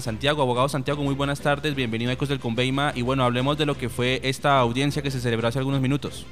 [0.00, 2.92] Santiago, abogado Santiago, muy buenas tardes, bienvenido a Ecos del Conveima.
[2.94, 6.24] Y bueno, hablemos de lo que fue esta audiencia que se celebró hace algunos minutos.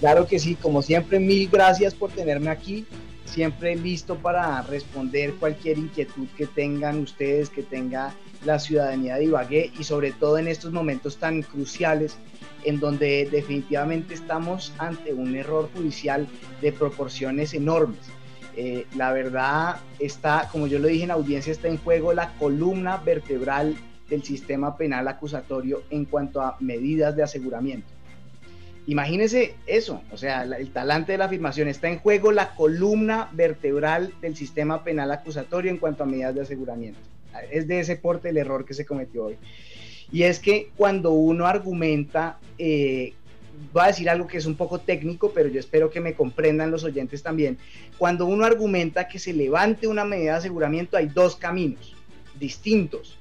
[0.00, 2.84] Claro que sí, como siempre, mil gracias por tenerme aquí,
[3.24, 8.12] siempre listo para responder cualquier inquietud que tengan ustedes, que tenga
[8.44, 12.18] la ciudadanía de Ibagué y sobre todo en estos momentos tan cruciales
[12.64, 16.28] en donde definitivamente estamos ante un error judicial
[16.60, 18.17] de proporciones enormes
[18.60, 22.96] eh, la verdad está, como yo lo dije en audiencia, está en juego la columna
[22.96, 23.76] vertebral
[24.10, 27.86] del sistema penal acusatorio en cuanto a medidas de aseguramiento.
[28.88, 34.12] Imagínense eso, o sea, el talante de la afirmación está en juego la columna vertebral
[34.20, 36.98] del sistema penal acusatorio en cuanto a medidas de aseguramiento.
[37.52, 39.36] Es de ese porte el error que se cometió hoy.
[40.10, 43.12] Y es que cuando uno argumenta eh,
[43.72, 46.70] voy a decir algo que es un poco técnico, pero yo espero que me comprendan
[46.70, 47.58] los oyentes también.
[47.96, 51.94] Cuando uno argumenta que se levante una medida de aseguramiento, hay dos caminos
[52.38, 53.18] distintos.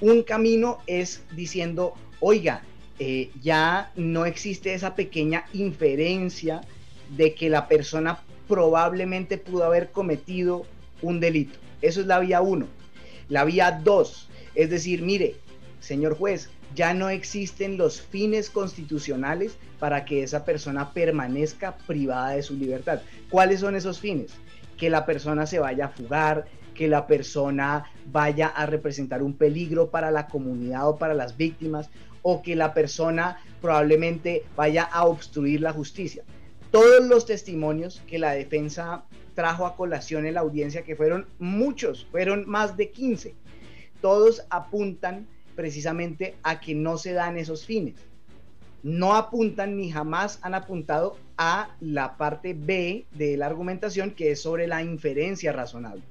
[0.00, 2.62] Un camino es diciendo, oiga,
[2.98, 6.62] eh, ya no existe esa pequeña inferencia
[7.16, 10.66] de que la persona probablemente pudo haber cometido
[11.02, 11.58] un delito.
[11.82, 12.66] Eso es la vía uno.
[13.28, 15.36] La vía dos es decir, mire,
[15.78, 22.42] señor juez, ya no existen los fines constitucionales para que esa persona permanezca privada de
[22.42, 23.00] su libertad.
[23.30, 24.32] ¿Cuáles son esos fines?
[24.76, 29.90] Que la persona se vaya a fugar, que la persona vaya a representar un peligro
[29.90, 31.90] para la comunidad o para las víctimas,
[32.22, 36.22] o que la persona probablemente vaya a obstruir la justicia.
[36.70, 42.06] Todos los testimonios que la defensa trajo a colación en la audiencia, que fueron muchos,
[42.10, 43.34] fueron más de 15,
[44.00, 45.26] todos apuntan
[45.58, 47.96] precisamente a que no se dan esos fines.
[48.84, 54.40] No apuntan ni jamás han apuntado a la parte B de la argumentación que es
[54.40, 56.04] sobre la inferencia razonable.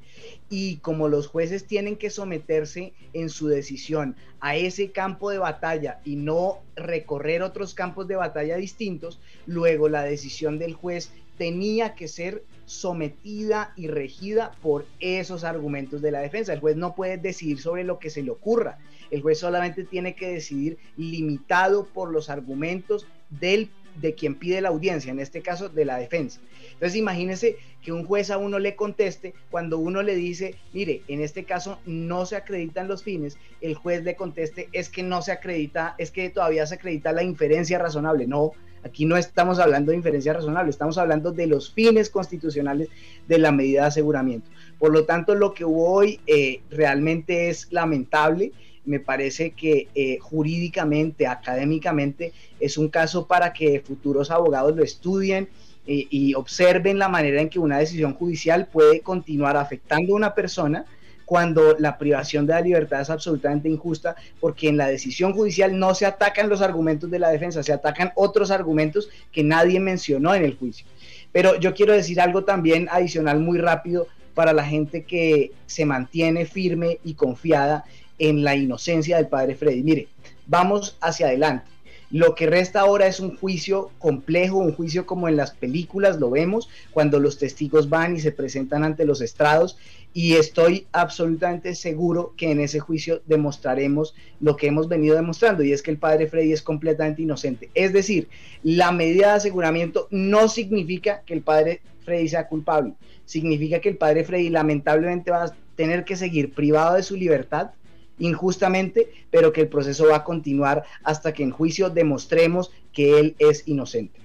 [0.49, 6.01] Y como los jueces tienen que someterse en su decisión a ese campo de batalla
[6.03, 12.09] y no recorrer otros campos de batalla distintos, luego la decisión del juez tenía que
[12.09, 16.53] ser sometida y regida por esos argumentos de la defensa.
[16.53, 18.77] El juez no puede decidir sobre lo que se le ocurra.
[19.09, 24.69] El juez solamente tiene que decidir limitado por los argumentos del de quien pide la
[24.69, 26.39] audiencia, en este caso de la defensa.
[26.73, 31.21] Entonces imagínese que un juez a uno le conteste cuando uno le dice, mire, en
[31.21, 35.31] este caso no se acreditan los fines, el juez le conteste, es que no se
[35.31, 38.27] acredita, es que todavía se acredita la inferencia razonable.
[38.27, 38.51] No,
[38.83, 42.89] Aquí no estamos hablando de inferencia razonable, estamos hablando de los fines constitucionales
[43.27, 44.49] de la medida de aseguramiento.
[44.79, 48.51] Por lo tanto, lo que hubo hoy eh, realmente es lamentable.
[48.85, 55.49] Me parece que eh, jurídicamente, académicamente, es un caso para que futuros abogados lo estudien
[55.87, 60.35] eh, y observen la manera en que una decisión judicial puede continuar afectando a una
[60.35, 60.85] persona
[61.27, 65.93] cuando la privación de la libertad es absolutamente injusta, porque en la decisión judicial no
[65.93, 70.45] se atacan los argumentos de la defensa, se atacan otros argumentos que nadie mencionó en
[70.45, 70.87] el juicio.
[71.33, 76.45] Pero yo quiero decir algo también adicional muy rápido para la gente que se mantiene
[76.45, 77.83] firme y confiada
[78.19, 79.83] en la inocencia del padre Freddy.
[79.83, 80.07] Mire,
[80.45, 81.65] vamos hacia adelante.
[82.09, 86.29] Lo que resta ahora es un juicio complejo, un juicio como en las películas lo
[86.29, 89.77] vemos, cuando los testigos van y se presentan ante los estrados
[90.13, 95.73] y estoy absolutamente seguro que en ese juicio demostraremos lo que hemos venido demostrando y
[95.73, 97.69] es que el padre Freddy es completamente inocente.
[97.75, 98.29] Es decir,
[98.63, 102.93] la medida de aseguramiento no significa que el padre Freddy sea culpable,
[103.25, 107.71] significa que el padre Freddy lamentablemente va a tener que seguir privado de su libertad
[108.19, 113.35] injustamente, pero que el proceso va a continuar hasta que en juicio demostremos que él
[113.39, 114.19] es inocente.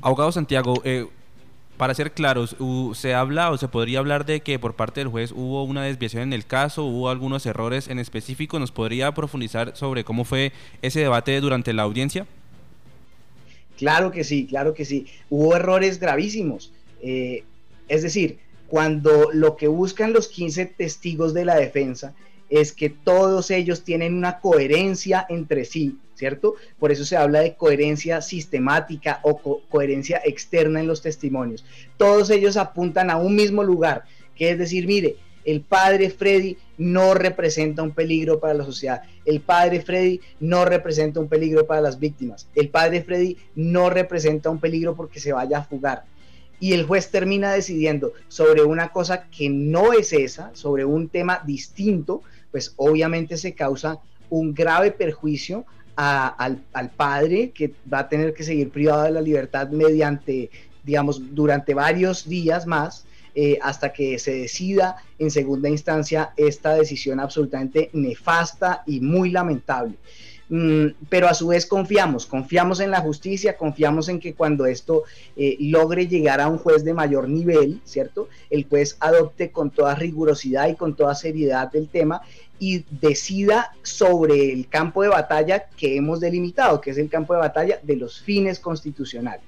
[0.00, 1.06] Abogado Santiago, eh,
[1.76, 2.56] para ser claros,
[2.94, 6.22] ¿se habla o se podría hablar de que por parte del juez hubo una desviación
[6.24, 8.58] en el caso, hubo algunos errores en específico?
[8.58, 10.52] ¿Nos podría profundizar sobre cómo fue
[10.82, 12.26] ese debate durante la audiencia?
[13.76, 15.06] Claro que sí, claro que sí.
[15.28, 16.72] Hubo errores gravísimos.
[17.02, 17.42] Eh,
[17.88, 18.38] es decir,
[18.68, 22.14] cuando lo que buscan los 15 testigos de la defensa
[22.52, 26.54] es que todos ellos tienen una coherencia entre sí, ¿cierto?
[26.78, 29.38] Por eso se habla de coherencia sistemática o
[29.70, 31.64] coherencia externa en los testimonios.
[31.96, 34.04] Todos ellos apuntan a un mismo lugar,
[34.36, 35.16] que es decir, mire,
[35.46, 39.02] el padre Freddy no representa un peligro para la sociedad.
[39.24, 42.48] El padre Freddy no representa un peligro para las víctimas.
[42.54, 46.04] El padre Freddy no representa un peligro porque se vaya a fugar.
[46.60, 51.42] Y el juez termina decidiendo sobre una cosa que no es esa, sobre un tema
[51.44, 52.22] distinto,
[52.52, 53.98] pues obviamente se causa
[54.30, 55.64] un grave perjuicio
[55.96, 60.50] al, padre que va a tener que seguir privado de la libertad mediante,
[60.84, 63.04] digamos, durante varios días más
[63.34, 69.94] eh, hasta que se decida en segunda instancia esta decisión absolutamente nefasta y muy lamentable.
[70.48, 75.04] Mm, pero a su vez confiamos, confiamos en la justicia, confiamos en que cuando esto
[75.36, 78.28] eh, logre llegar a un juez de mayor nivel, ¿cierto?
[78.50, 82.22] El juez adopte con toda rigurosidad y con toda seriedad el tema
[82.58, 87.40] y decida sobre el campo de batalla que hemos delimitado, que es el campo de
[87.40, 89.46] batalla de los fines constitucionales.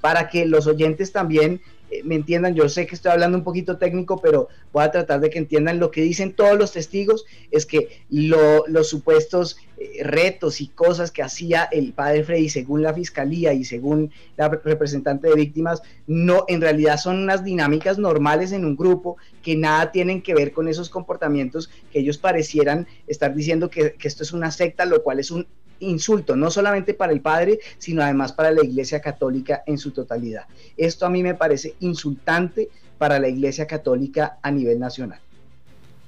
[0.00, 1.60] Para que los oyentes también
[2.04, 5.30] me entiendan, yo sé que estoy hablando un poquito técnico, pero voy a tratar de
[5.30, 10.68] que entiendan lo que dicen todos los testigos, es que los supuestos eh, retos y
[10.68, 15.82] cosas que hacía el padre Freddy según la fiscalía y según la representante de víctimas,
[16.06, 20.52] no, en realidad son unas dinámicas normales en un grupo que nada tienen que ver
[20.52, 25.02] con esos comportamientos que ellos parecieran estar diciendo que, que esto es una secta, lo
[25.02, 25.46] cual es un
[25.80, 30.46] insulto, no solamente para el padre, sino además para la Iglesia Católica en su totalidad.
[30.76, 35.20] Esto a mí me parece insultante para la Iglesia Católica a nivel nacional.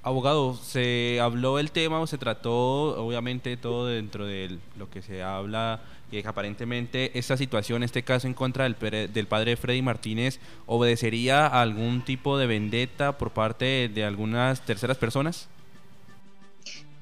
[0.02, 5.22] Abogado, se habló el tema o se trató, obviamente, todo dentro de lo que se
[5.22, 11.46] habla, que aparentemente esta situación, este caso en contra del, del padre Freddy Martínez, obedecería
[11.46, 15.48] a algún tipo de vendetta por parte de algunas terceras personas.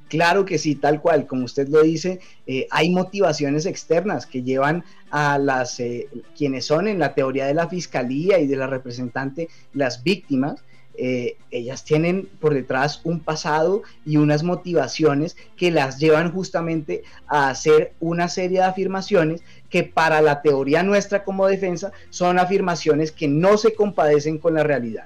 [0.09, 4.85] Claro que sí, tal cual, como usted lo dice, eh, hay motivaciones externas que llevan
[5.11, 9.49] a las eh, quienes son en la teoría de la fiscalía y de la representante
[9.75, 10.65] las víctimas.
[11.01, 17.51] Eh, ellas tienen por detrás un pasado y unas motivaciones que las llevan justamente a
[17.51, 23.29] hacer una serie de afirmaciones que para la teoría nuestra como defensa son afirmaciones que
[23.29, 25.05] no se compadecen con la realidad.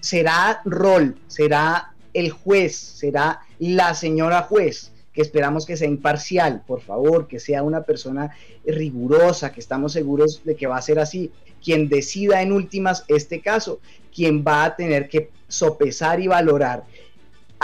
[0.00, 6.80] será rol, será el juez, será la señora juez, que esperamos que sea imparcial, por
[6.80, 8.34] favor, que sea una persona
[8.66, 11.30] rigurosa, que estamos seguros de que va a ser así,
[11.62, 13.80] quien decida en últimas este caso,
[14.14, 16.84] quien va a tener que sopesar y valorar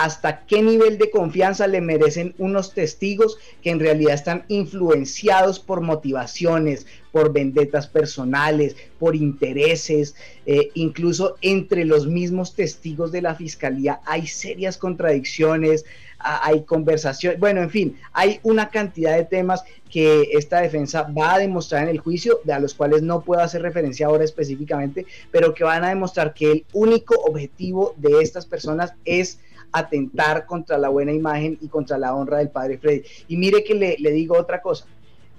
[0.03, 5.83] hasta qué nivel de confianza le merecen unos testigos que en realidad están influenciados por
[5.83, 10.15] motivaciones, por vendetas personales, por intereses,
[10.47, 15.85] eh, incluso entre los mismos testigos de la fiscalía hay serias contradicciones,
[16.23, 21.39] hay conversación, bueno, en fin, hay una cantidad de temas que esta defensa va a
[21.39, 25.55] demostrar en el juicio, de a los cuales no puedo hacer referencia ahora específicamente, pero
[25.55, 29.41] que van a demostrar que el único objetivo de estas personas es
[29.73, 33.03] atentar contra la buena imagen y contra la honra del padre Freddy.
[33.29, 34.87] Y mire que le, digo otra cosa.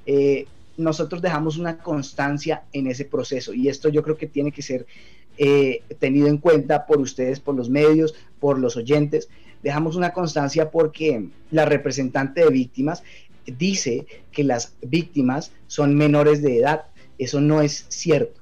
[0.06, 0.46] Eh,
[0.78, 4.86] nosotros dejamos una constancia en ese proceso y esto yo creo que tiene que ser
[5.38, 9.30] eh, tenido en cuenta por ustedes, por los medios, por los oyentes.
[9.64, 13.04] Dejamos una constancia porque la representante de víctimas
[13.46, 16.86] dice que las víctimas son menores de edad.
[17.18, 18.41] Eso no es cierto.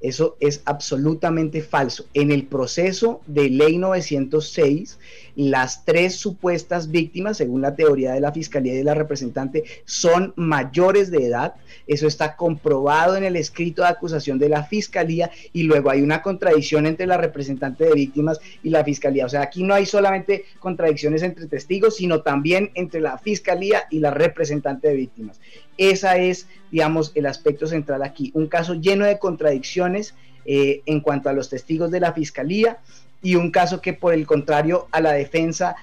[0.00, 2.06] Eso es absolutamente falso.
[2.14, 4.98] En el proceso de ley 906,
[5.36, 10.32] las tres supuestas víctimas, según la teoría de la Fiscalía y de la representante, son
[10.36, 11.54] mayores de edad.
[11.86, 16.22] Eso está comprobado en el escrito de acusación de la Fiscalía y luego hay una
[16.22, 19.26] contradicción entre la representante de víctimas y la Fiscalía.
[19.26, 23.98] O sea, aquí no hay solamente contradicciones entre testigos, sino también entre la Fiscalía y
[24.00, 25.40] la representante de víctimas.
[25.80, 28.30] Esa es, digamos, el aspecto central aquí.
[28.34, 32.80] Un caso lleno de contradicciones eh, en cuanto a los testigos de la Fiscalía
[33.22, 35.76] y un caso que por el contrario a la defensa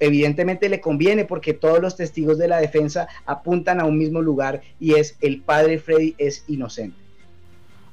[0.00, 4.62] evidentemente le conviene porque todos los testigos de la defensa apuntan a un mismo lugar
[4.80, 6.96] y es el padre Freddy es inocente.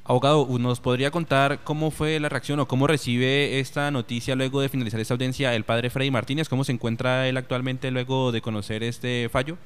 [0.06, 4.70] Abogado, ¿nos podría contar cómo fue la reacción o cómo recibe esta noticia luego de
[4.70, 6.48] finalizar esta audiencia el padre Freddy Martínez?
[6.48, 9.58] ¿Cómo se encuentra él actualmente luego de conocer este fallo?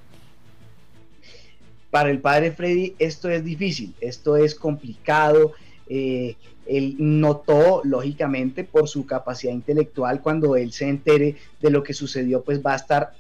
[1.95, 5.53] Para el padre Freddy esto es difícil, esto es complicado.
[5.87, 6.35] Eh,
[6.65, 12.43] él notó, lógicamente, por su capacidad intelectual, cuando él se entere de lo que sucedió,
[12.43, 13.13] pues va a estar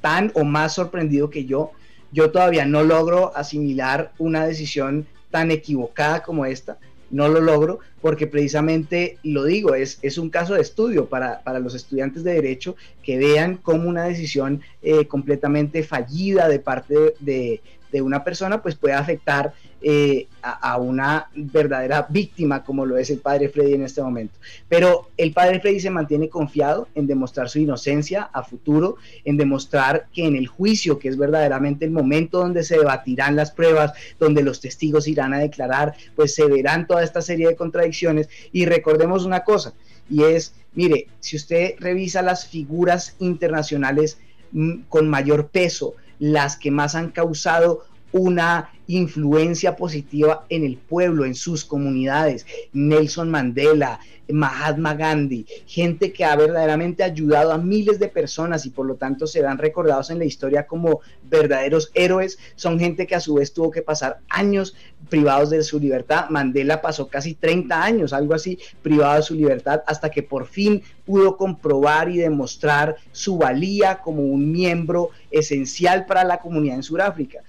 [0.00, 1.72] tan o más sorprendido que yo.
[2.10, 6.78] Yo todavía no logro asimilar una decisión tan equivocada como esta.
[7.10, 11.74] No lo logro porque precisamente, lo digo, es, es un caso de estudio para, los
[11.74, 17.60] estudiantes de derecho que vean como una decisión eh, completamente fallida de parte de
[18.00, 23.48] una persona, pues puede afectar eh, a, una verdadera víctima como lo es el padre
[23.48, 24.38] Freddy en este momento.
[24.68, 30.06] Pero el padre Freddy se mantiene confiado en demostrar su inocencia a futuro, en demostrar
[30.12, 34.42] que en el juicio, que es verdaderamente el momento donde se debatirán las pruebas, donde
[34.42, 38.28] los testigos irán a declarar, pues se verán toda esta serie de contradicciones.
[38.52, 39.74] Y recordemos una cosa,
[40.08, 44.18] y es, mire, si usted revisa las figuras internacionales
[44.52, 51.24] mm, con mayor peso, las que más han causado una influencia positiva en el pueblo,
[51.24, 52.46] en sus comunidades.
[52.72, 58.86] Nelson Mandela, Mahatma Gandhi, gente que ha verdaderamente ayudado a miles de personas y por
[58.86, 63.34] lo tanto serán recordados en la historia como verdaderos héroes, son gente que a su
[63.34, 64.74] vez tuvo que pasar años
[65.08, 66.30] privados de su libertad.
[66.30, 70.82] Mandela pasó casi 30 años, algo así, privado de su libertad, hasta que por fin
[71.04, 77.40] pudo comprobar y demostrar su valía como un miembro esencial para la comunidad en Sudáfrica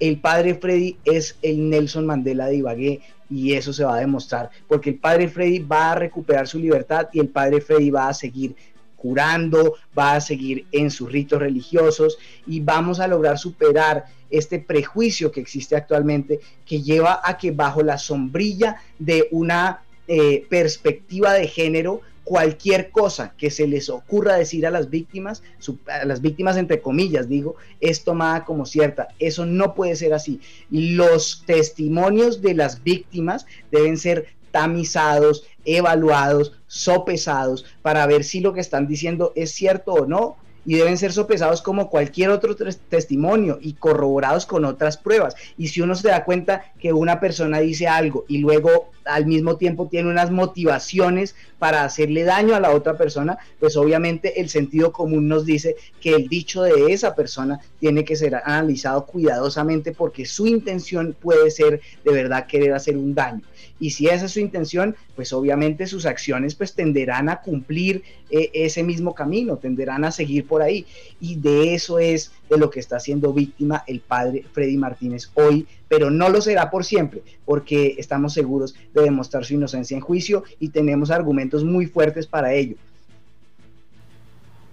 [0.00, 4.50] el padre Freddy es el Nelson Mandela de Ibagué y eso se va a demostrar,
[4.68, 8.14] porque el padre Freddy va a recuperar su libertad y el padre Freddy va a
[8.14, 8.54] seguir
[8.96, 15.30] curando, va a seguir en sus ritos religiosos y vamos a lograr superar este prejuicio
[15.30, 21.48] que existe actualmente que lleva a que bajo la sombrilla de una eh, perspectiva de
[21.48, 25.42] género cualquier cosa que se les ocurra decir a las víctimas,
[25.86, 29.08] a las víctimas entre comillas digo, es tomada como cierta.
[29.18, 30.40] Eso no puede ser así.
[30.70, 38.60] Los testimonios de las víctimas deben ser tamizados, evaluados, sopesados para ver si lo que
[38.60, 42.56] están diciendo es cierto o no y deben ser sopesados como cualquier otro
[42.88, 45.34] testimonio y corroborados con otras pruebas.
[45.58, 49.56] Y si uno se da cuenta que una persona dice algo y luego al mismo
[49.56, 54.92] tiempo tiene unas motivaciones para hacerle daño a la otra persona, pues obviamente el sentido
[54.92, 60.24] común nos dice que el dicho de esa persona tiene que ser analizado cuidadosamente porque
[60.24, 63.42] su intención puede ser de verdad querer hacer un daño
[63.80, 68.50] y si esa es su intención, pues obviamente sus acciones pues tenderán a cumplir eh,
[68.54, 70.86] ese mismo camino, tenderán a seguir por ahí
[71.20, 75.66] y de eso es de lo que está siendo víctima el padre Freddy Martínez hoy,
[75.88, 80.44] pero no lo será por siempre, porque estamos seguros de demostrar su inocencia en juicio
[80.58, 82.76] y tenemos argumentos muy fuertes para ello.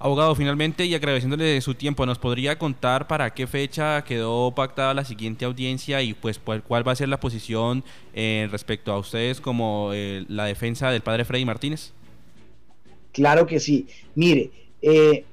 [0.04, 5.06] Abogado, finalmente y agradeciéndole su tiempo, ¿nos podría contar para qué fecha quedó pactada la
[5.06, 7.84] siguiente audiencia y pues cuál va a ser la posición
[8.16, 11.94] eh, respecto a ustedes como eh, la defensa del padre Freddy Martínez?
[13.12, 13.86] Claro que sí.
[14.16, 14.50] Mire,
[14.82, 15.24] eh,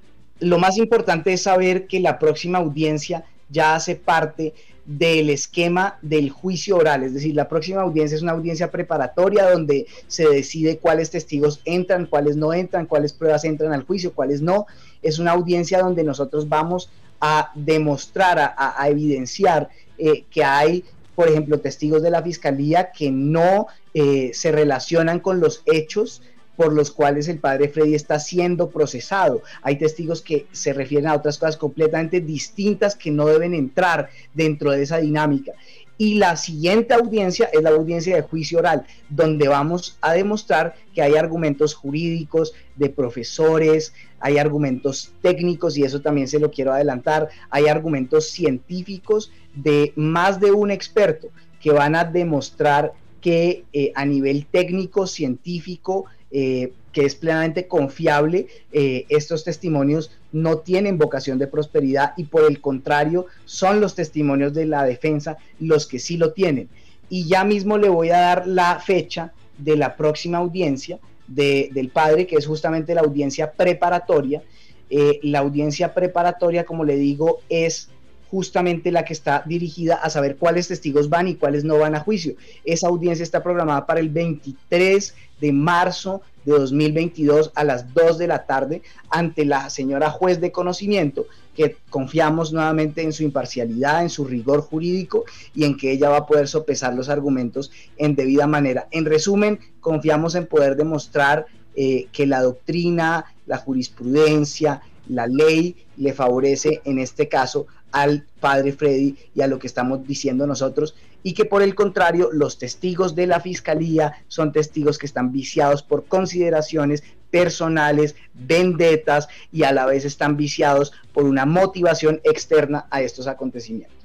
[0.40, 4.54] lo más importante es saber que la próxima audiencia ya hace parte
[4.88, 9.87] del esquema del juicio oral, es decir, la próxima audiencia es una audiencia preparatoria donde
[10.07, 14.66] se decide cuáles testigos entran, cuáles no entran, cuáles pruebas entran al juicio, cuáles no.
[15.02, 16.90] Es una audiencia donde nosotros vamos
[17.21, 19.68] a demostrar, a, evidenciar
[19.99, 25.38] eh, que hay, por ejemplo, testigos de la fiscalía que no eh, se relacionan con
[25.38, 26.23] los hechos
[26.58, 29.42] por los cuales el padre Freddy está siendo procesado.
[29.62, 34.72] Hay testigos que se refieren a otras cosas completamente distintas que no deben entrar dentro
[34.72, 35.52] de esa dinámica.
[35.98, 41.00] Y la siguiente audiencia es la audiencia de juicio oral, donde vamos a demostrar que
[41.00, 47.28] hay argumentos jurídicos de profesores, hay argumentos técnicos, y eso también se lo quiero adelantar,
[47.50, 51.28] hay argumentos científicos de más de un experto
[51.60, 58.49] que van a demostrar que eh, a nivel técnico, científico, eh, que es plenamente confiable,
[58.73, 64.52] eh, estos testimonios no tienen vocación de prosperidad y por el contrario son los testimonios
[64.52, 66.68] de la defensa los que sí lo tienen.
[67.08, 72.26] Y ya mismo le voy a dar la fecha de la próxima audiencia del padre,
[72.26, 74.42] que es justamente la audiencia preparatoria.
[74.90, 77.90] Eh, la audiencia preparatoria, como le digo, es
[78.30, 82.00] justamente la que está dirigida a saber cuáles testigos van y cuáles no van a
[82.00, 82.35] juicio.
[82.64, 88.26] Esa audiencia está programada para el 23 de marzo de 2022 a las 2 de
[88.26, 94.11] la tarde ante la señora juez de conocimiento, que confiamos nuevamente en su imparcialidad, en
[94.11, 98.47] su rigor jurídico y en que ella va a poder sopesar los argumentos en debida
[98.47, 98.88] manera.
[98.90, 106.12] En resumen, confiamos en poder demostrar eh, que la doctrina, la jurisprudencia, la ley le
[106.12, 111.35] favorece en este caso al padre Freddy y a lo que estamos diciendo nosotros y
[111.35, 116.07] que por el contrario los testigos de la fiscalía son testigos que están viciados por
[116.07, 123.26] consideraciones personales, vendetas y a la vez están viciados por una motivación externa a estos
[123.26, 123.98] acontecimientos.